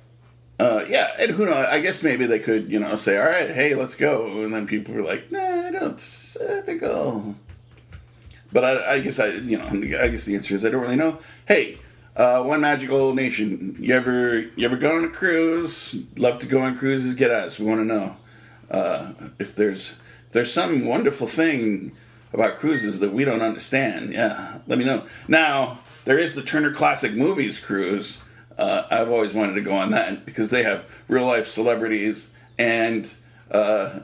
[0.59, 1.65] Uh, yeah, and who knows?
[1.67, 4.65] I guess maybe they could, you know, say, "All right, hey, let's go," and then
[4.65, 6.37] people were like, "Nah, I don't.
[6.49, 7.35] I think I'll."
[8.51, 10.95] But I, I guess I, you know, I guess the answer is I don't really
[10.95, 11.19] know.
[11.47, 11.77] Hey,
[12.15, 13.75] uh, one magical nation.
[13.79, 16.01] You ever, you ever go on a cruise?
[16.17, 17.13] Love to go on cruises.
[17.15, 17.59] Get us.
[17.59, 18.15] We want to know
[18.71, 19.97] uh, if there's
[20.33, 21.95] there's some wonderful thing
[22.33, 24.11] about cruises that we don't understand.
[24.11, 25.05] Yeah, let me know.
[25.27, 28.19] Now there is the Turner Classic Movies cruise.
[28.57, 33.11] Uh, I've always wanted to go on that because they have real life celebrities and
[33.51, 33.99] uh,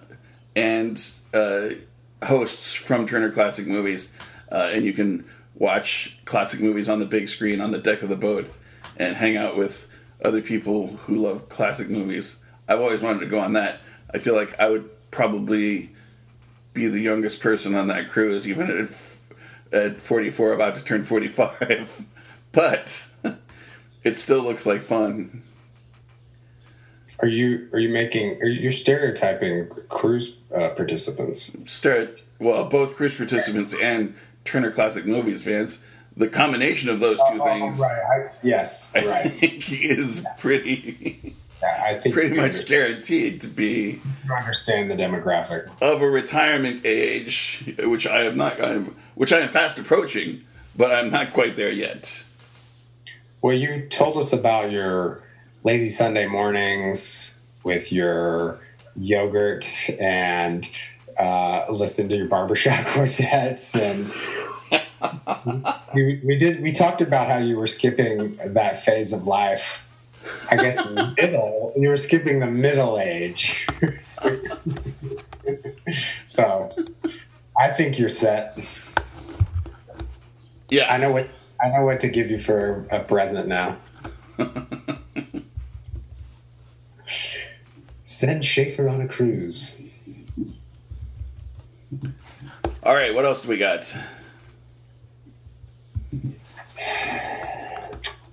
[0.56, 1.70] and uh,
[2.24, 4.14] hosts from Turner Classic Movies,
[4.52, 8.10] uh, and you can watch classic movies on the big screen on the deck of
[8.10, 8.50] the boat
[8.98, 9.88] and hang out with
[10.24, 12.40] other people who love classic movies.
[12.68, 13.80] I've always wanted to go on that.
[14.14, 15.92] I feel like I would probably
[16.74, 18.70] be the youngest person on that cruise, even
[19.72, 22.06] at, at 44, about to turn 45.
[22.52, 23.08] but
[24.04, 25.44] it still looks like fun.
[27.22, 31.70] Are you are you making are you stereotyping cruise uh, participants?
[31.70, 35.84] Start well, both cruise participants and Turner Classic Movies fans.
[36.16, 38.24] The combination of those two things, Oh, right.
[38.24, 39.32] I, yes, I right.
[39.34, 44.02] think, is pretty Yeah, I think pretty much guaranteed to be
[44.36, 45.70] understand the demographic.
[45.82, 50.44] of a retirement age, which I am not, I'm, which I am fast approaching,
[50.78, 52.24] but I'm not quite there yet.
[53.42, 55.22] Well, you told us about your
[55.64, 58.60] lazy Sunday mornings with your
[58.96, 59.68] yogurt
[60.00, 60.70] and
[61.20, 64.12] uh, listen to your barbershop quartets and
[65.94, 69.89] we, we did we talked about how you were skipping that phase of life
[70.50, 70.78] i guess
[71.18, 71.74] middle.
[71.76, 73.68] You were skipping the middle age.
[76.28, 76.70] So
[77.60, 78.60] i think you're set.
[80.70, 81.28] Yeah, i know what
[81.60, 83.78] i know what to give you for a present now.
[88.06, 89.82] Send schaefer on a cruise.
[92.84, 93.96] All right, what else do we got?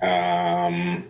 [0.02, 1.04] Um,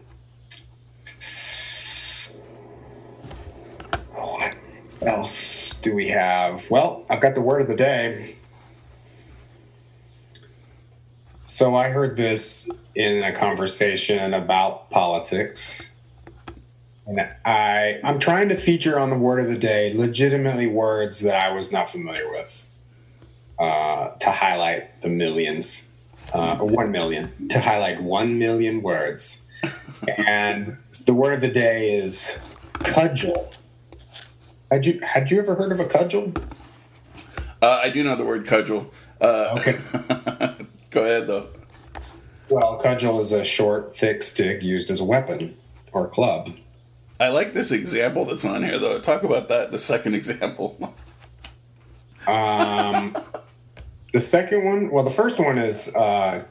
[5.07, 6.71] else do we have?
[6.71, 8.37] Well, I've got the word of the day.
[11.47, 15.97] So I heard this in a conversation about politics.
[17.07, 21.40] And I I'm trying to feature on the word of the day legitimately words that
[21.40, 22.73] I was not familiar with.
[23.59, 25.95] Uh, to highlight the millions
[26.35, 29.49] uh, or one million to highlight one million words.
[30.19, 33.51] and the word of the day is cudgel.
[34.70, 36.33] Had you had you ever heard of a cudgel?
[37.62, 38.90] Uh, I do know the word cudgel.
[39.20, 39.79] Uh, Okay.
[40.90, 41.48] go ahead, though.
[42.48, 45.57] Well, cudgel is a short, thick stick used as a weapon
[45.92, 46.50] or club.
[47.18, 49.00] I like this example that's on here, though.
[49.00, 50.94] Talk about that, the second example.
[52.29, 53.16] Um,
[54.12, 56.44] the second one, well, the first one is uh,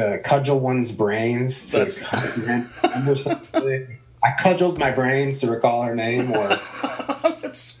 [0.00, 1.72] uh, cudgel one's brains.
[1.72, 3.98] to That's- comprehend or something.
[4.24, 6.58] I cudgeled my brains to recall her name, or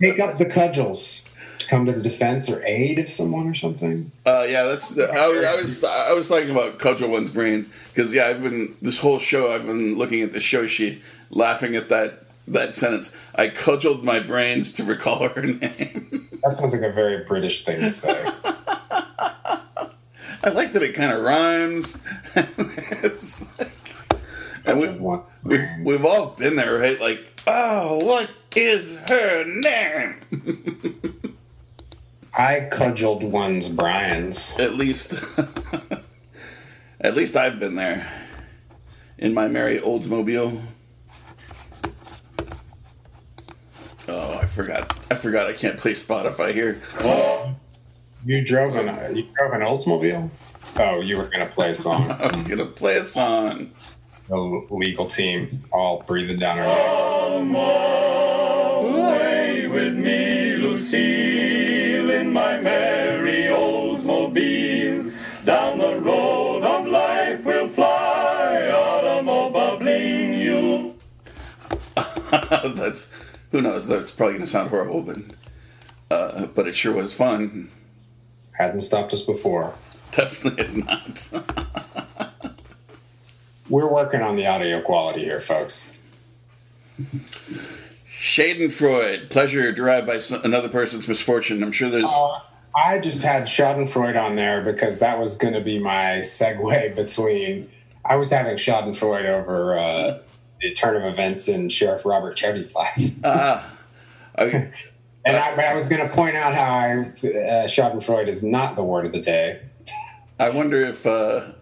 [0.00, 4.10] take up the cudgels to come to the defense or aid of someone or something.
[4.26, 4.98] Uh, yeah, that's.
[4.98, 8.74] I, was- I was I was talking about cudgel one's brains because yeah, I've been
[8.82, 9.52] this whole show.
[9.52, 13.16] I've been looking at the show sheet, laughing at that that sentence.
[13.34, 16.28] I cudgeled my brains to recall her name.
[16.42, 18.30] That sounds like a very British thing to say.
[20.42, 22.02] I like that it kind of rhymes.
[22.34, 22.48] Like-
[24.66, 24.88] and we,
[25.42, 26.98] we've, we've all been there, right?
[27.00, 30.16] Like, oh, what is her name?
[32.34, 34.56] I cudgeled one's Brian's.
[34.58, 35.22] At least,
[37.00, 38.06] at least I've been there
[39.18, 40.60] in my merry Oldsmobile.
[44.08, 44.96] Oh, I forgot.
[45.10, 45.46] I forgot.
[45.46, 46.80] I can't play Spotify here.
[48.24, 50.30] You drove an you drove an Oldsmobile.
[50.76, 52.10] Oh, you were gonna play a song.
[52.10, 53.70] I was gonna play a song.
[54.28, 54.36] The
[54.70, 58.09] legal team all breathing down our necks.
[59.70, 65.14] Away with me, Lucille, in my merry Oldsmobile.
[65.44, 70.94] Down the road of life we'll fly, automobiling you.
[72.74, 73.14] That's
[73.52, 73.86] who knows.
[73.86, 75.18] That's probably gonna sound horrible, but
[76.10, 77.70] uh, but it sure was fun.
[78.52, 79.74] Hadn't stopped us before.
[80.10, 81.32] Definitely is not.
[83.68, 85.96] We're working on the audio quality here, folks.
[88.20, 91.62] Schadenfreude, pleasure derived by another person's misfortune.
[91.62, 92.12] I'm sure there's.
[92.76, 97.70] I just had Schadenfreude on there because that was going to be my segue between.
[98.04, 100.22] I was having Schadenfreude over uh,
[100.60, 103.10] the turn of events in Sheriff Robert Chevy's life.
[103.24, 103.72] Ah,
[104.38, 104.70] okay.
[105.24, 108.84] And I, I was going to point out how I, uh, Schadenfreude is not the
[108.84, 109.62] word of the day.
[110.38, 111.52] I wonder if uh,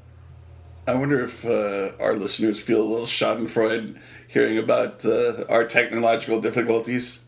[0.88, 3.96] I wonder if uh, our listeners feel a little Schadenfreude
[4.28, 7.24] hearing about uh, our technological difficulties.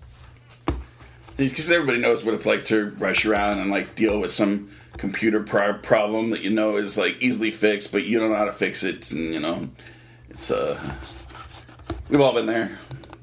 [1.37, 5.43] Because everybody knows what it's like to rush around and like deal with some computer
[5.43, 8.53] pro- problem that you know is like easily fixed, but you don't know how to
[8.53, 9.69] fix it, and you know,
[10.29, 10.79] it's uh,
[12.09, 12.79] we've all been there.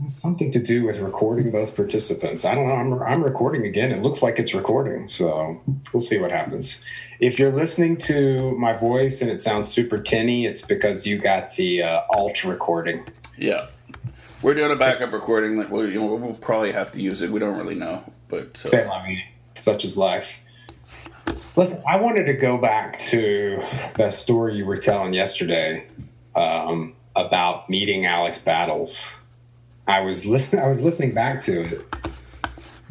[0.06, 2.46] Something to do with recording both participants.
[2.46, 2.76] I don't know.
[2.76, 3.92] I'm, I'm recording again.
[3.92, 5.62] It looks like it's recording, so
[5.94, 6.84] we'll see what happens.
[7.20, 11.56] If you're listening to my voice and it sounds super tinny, it's because you got
[11.56, 13.06] the uh, alt recording.
[13.38, 13.70] Yeah,
[14.42, 17.32] we're doing a backup recording Like we'll, you know, we'll probably have to use it.
[17.32, 19.24] We don't really know, but uh, Say la vie.
[19.58, 20.44] Such is life.
[21.56, 23.64] Listen, I wanted to go back to
[23.96, 25.88] that story you were telling yesterday
[26.36, 29.24] um, about meeting Alex Battles.
[29.88, 30.64] I was listening.
[30.64, 31.96] I was listening back to it.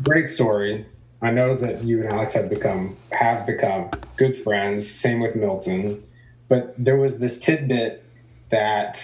[0.02, 0.86] Great story.
[1.26, 4.88] I know that you and Alex have become have become good friends.
[4.88, 6.04] Same with Milton,
[6.48, 8.04] but there was this tidbit
[8.50, 9.02] that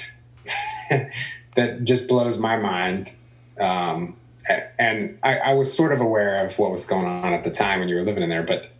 [1.57, 3.11] that just blows my mind.
[3.59, 4.17] Um,
[4.79, 7.81] and I, I was sort of aware of what was going on at the time
[7.81, 8.71] when you were living in there, but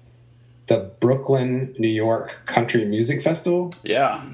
[0.67, 3.75] the Brooklyn, New York Country Music Festival.
[3.83, 4.25] yeah,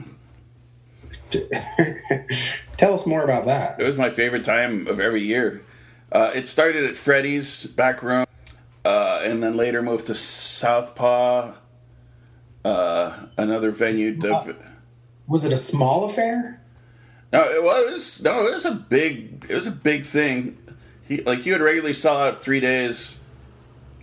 [2.76, 3.80] Tell us more about that.
[3.80, 5.62] It was my favorite time of every year.
[6.10, 8.24] Uh, it started at Freddy's back room,
[8.84, 11.54] uh, and then later moved to Southpaw,
[12.64, 14.18] uh, another venue.
[14.20, 14.56] To,
[15.26, 16.60] Was it a small affair?
[17.32, 20.58] no, it was no, it was a big, it was a big thing.
[21.06, 23.18] He like he would regularly sell out three days,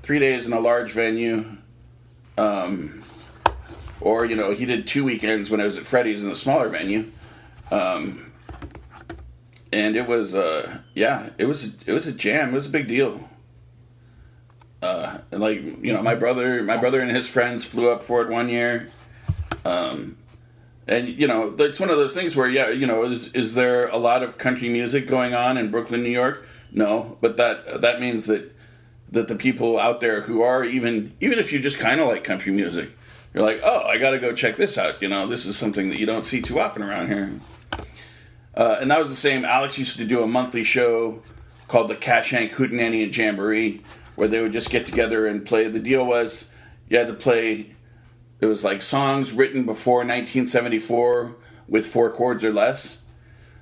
[0.01, 1.57] three days in a large venue,
[2.37, 3.03] um,
[4.01, 6.69] or you know he did two weekends when I was at Freddy's in a smaller
[6.69, 7.11] venue.
[7.71, 8.31] Um,
[9.75, 12.87] and it was uh yeah it was it was a jam it was a big
[12.87, 13.29] deal
[14.85, 18.29] uh like you know my brother my brother and his friends flew up for it
[18.29, 18.89] one year.
[19.63, 20.17] Um
[20.87, 23.87] and you know it's one of those things where yeah you know is is there
[23.87, 26.47] a lot of country music going on in Brooklyn New York?
[26.71, 28.53] No but that that means that
[29.11, 32.23] that the people out there who are even even if you just kind of like
[32.23, 32.89] country music
[33.33, 35.89] you're like oh I got to go check this out you know this is something
[35.89, 37.31] that you don't see too often around here.
[38.55, 39.43] Uh, and that was the same.
[39.43, 41.21] Alex used to do a monthly show
[41.67, 43.81] called the Cash Hank Hootenanny and Jamboree,
[44.15, 45.67] where they would just get together and play.
[45.67, 46.51] The deal was
[46.89, 47.75] you had to play.
[48.41, 51.35] It was like songs written before 1974
[51.67, 53.01] with four chords or less.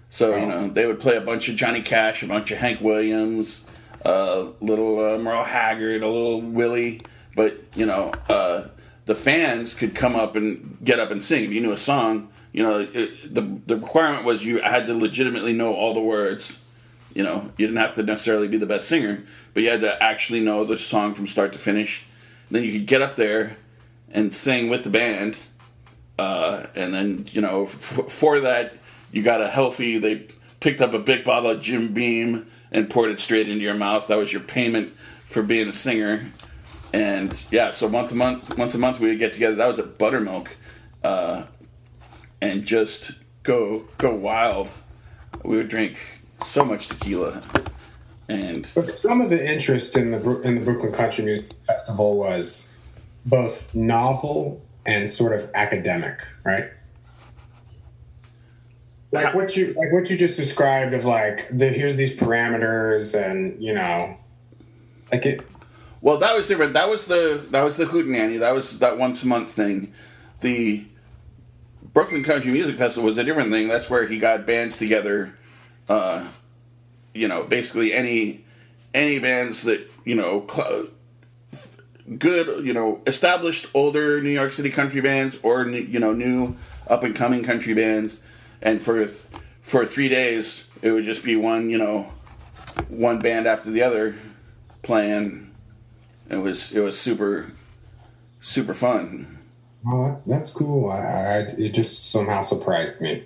[0.09, 2.81] So you know they would play a bunch of Johnny Cash, a bunch of Hank
[2.81, 3.65] Williams,
[4.03, 7.01] a little uh, Merle Haggard, a little Willie.
[7.35, 8.67] But you know uh,
[9.05, 12.29] the fans could come up and get up and sing if you knew a song
[12.53, 16.59] you know, it, the the requirement was you had to legitimately know all the words.
[17.13, 20.01] You know, you didn't have to necessarily be the best singer, but you had to
[20.01, 22.05] actually know the song from start to finish.
[22.49, 23.57] Then you could get up there
[24.11, 25.37] and sing with the band,
[26.17, 28.73] uh, and then you know, f- for that
[29.11, 29.97] you got a healthy.
[29.99, 30.27] They
[30.59, 34.07] picked up a big bottle of Jim Beam and poured it straight into your mouth.
[34.07, 34.93] That was your payment
[35.25, 36.25] for being a singer.
[36.93, 39.55] And yeah, so month to month, once a month we would get together.
[39.55, 40.55] That was at Buttermilk.
[41.03, 41.45] Uh,
[42.43, 43.11] and just
[43.43, 44.69] go go wild.
[45.43, 45.97] We would drink
[46.41, 47.41] so much tequila,
[48.27, 52.75] and But some of the interest in the in the Brooklyn Country Music Festival was
[53.25, 56.69] both novel and sort of academic, right?
[59.11, 63.61] Like what you like what you just described of like the here's these parameters and
[63.61, 64.17] you know
[65.11, 65.45] like it
[66.03, 66.73] well, that was different.
[66.73, 68.39] That was the that was the hootenanny.
[68.39, 69.93] That was that once a month thing.
[70.41, 70.85] The
[71.93, 73.69] Brooklyn Country Music Festival was a different thing.
[73.69, 75.33] That's where he got bands together.
[75.89, 76.27] Uh,
[77.13, 78.43] you know, basically any
[78.93, 80.87] any bands that you know cl-
[82.17, 86.55] good, you know, established older New York City country bands or you know new
[86.87, 88.19] up and coming country bands,
[88.61, 89.27] and for th-
[89.61, 92.11] for three days it would just be one you know
[92.89, 94.15] one band after the other
[94.81, 95.51] playing.
[96.29, 97.51] It was it was super
[98.41, 99.39] super fun.
[99.87, 100.89] oh that's cool.
[100.89, 103.25] I, I it just somehow surprised me.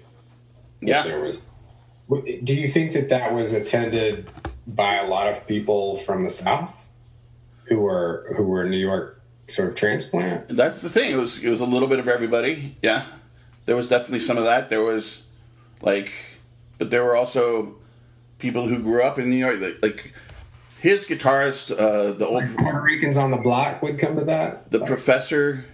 [0.82, 1.04] Yeah.
[1.04, 1.46] there was.
[2.10, 4.30] Do you think that that was attended
[4.66, 6.88] by a lot of people from the South
[7.66, 10.48] who were who were New York sort of transplant?
[10.48, 11.12] That's the thing.
[11.12, 12.78] It was it was a little bit of everybody.
[12.82, 13.06] Yeah,
[13.66, 14.70] there was definitely some of that.
[14.70, 15.24] There was
[15.82, 16.14] like,
[16.78, 17.76] but there were also
[18.40, 19.60] people who grew up in New York.
[19.60, 20.14] Like, like
[20.80, 24.72] his guitarist, uh, the old Puerto Ricans on the block would come to that.
[24.72, 25.66] the professor.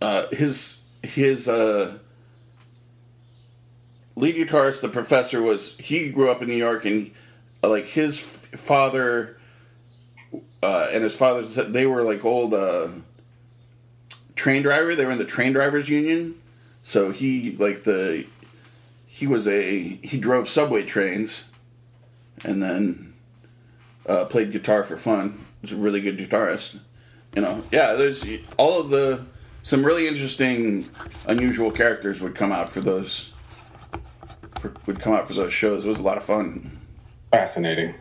[0.00, 1.98] Uh, his his uh,
[4.16, 7.10] lead guitarist, the professor, was he grew up in New York, and
[7.62, 9.38] uh, like his father
[10.62, 12.88] uh, and his father, they were like old uh,
[14.36, 14.94] train driver.
[14.94, 16.40] They were in the train drivers union,
[16.82, 18.26] so he like the
[19.06, 21.46] he was a he drove subway trains,
[22.44, 23.12] and then
[24.06, 25.44] uh, played guitar for fun.
[25.60, 26.78] Was a really good guitarist.
[27.34, 27.92] You know, yeah.
[27.94, 29.24] There's all of the
[29.62, 30.88] some really interesting,
[31.26, 33.31] unusual characters would come out for those.
[34.62, 35.84] For, would come out for those shows.
[35.84, 36.78] It was a lot of fun.
[37.32, 37.96] Fascinating.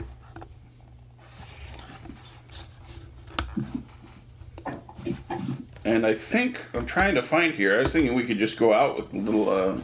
[5.84, 7.78] And I think I'm trying to find here.
[7.78, 9.80] I was thinking we could just go out with a little, uh,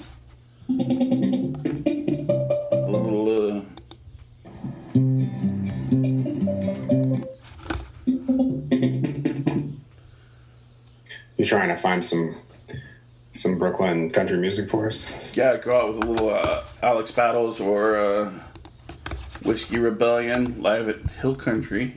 [0.69, 0.73] a
[2.91, 3.61] little, uh,
[11.37, 12.35] You're trying to find some
[13.37, 15.35] some Brooklyn country music for us.
[15.35, 18.31] yeah, go out with a little uh, Alex Battles or uh,
[19.43, 21.93] Whiskey Rebellion live at Hill Country.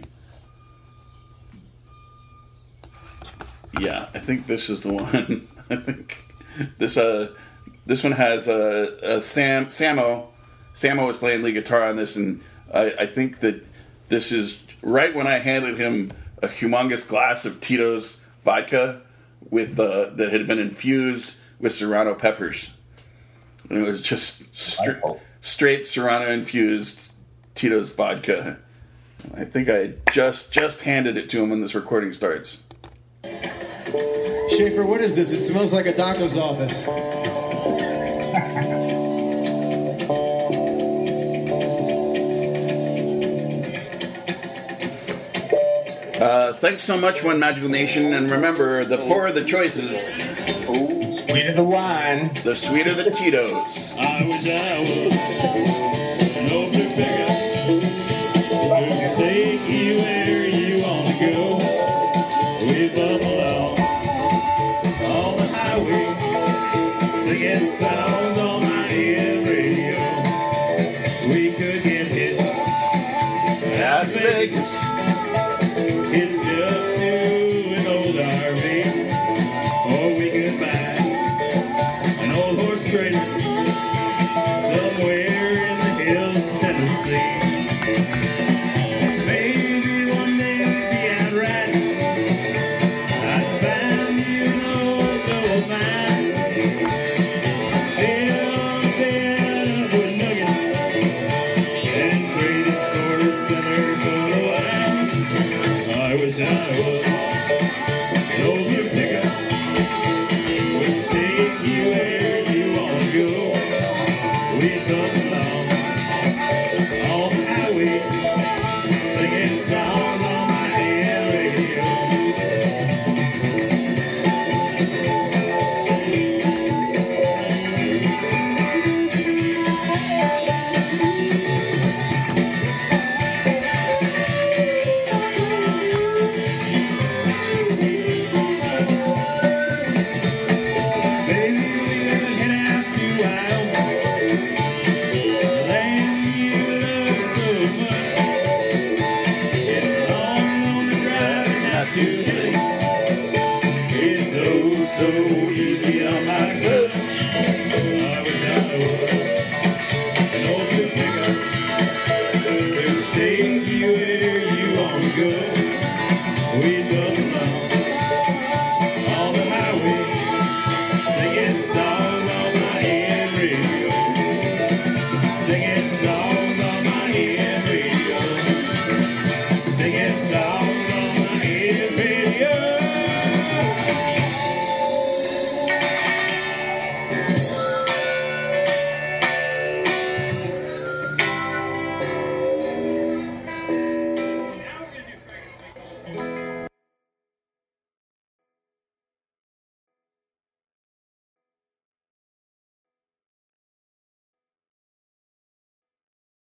[3.79, 5.49] Yeah, I think this is the one.
[5.71, 6.25] I think
[6.79, 7.33] this uh
[7.87, 10.27] this one has uh, uh Sam Samo
[10.75, 12.41] Samo was playing lead guitar on this, and
[12.73, 13.65] I, I think that
[14.09, 16.11] this is right when I handed him
[16.43, 19.03] a humongous glass of Tito's vodka
[19.49, 22.75] with uh, that had been infused with Serrano peppers.
[23.69, 25.21] And it was just stra- Wonderful.
[25.41, 27.15] straight Serrano infused
[27.55, 28.59] Tito's vodka.
[29.35, 32.63] I think I just just handed it to him when this recording starts.
[33.23, 35.31] Schaefer, what is this?
[35.33, 36.87] It smells like a doctor's office.
[46.21, 51.57] Uh, thanks so much, One Magical Nation, and remember, the poorer the choices, Sweet of
[51.57, 52.31] the wine.
[52.45, 53.97] the sweeter the Tito's.
[53.99, 56.10] I wish I was